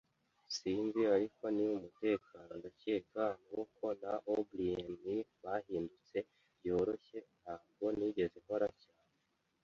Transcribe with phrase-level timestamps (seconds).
[0.55, 2.51] Sinzi, ariko ni umutekano.
[2.59, 4.89] Ndakeka Amaboko na O'Brien
[5.43, 6.17] bahindutse
[6.57, 7.19] byoroshye.
[7.41, 9.15] Ntabwo nigeze nkora cyane